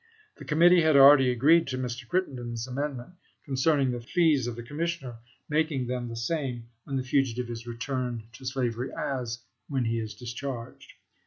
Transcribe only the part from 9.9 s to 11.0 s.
is discharged.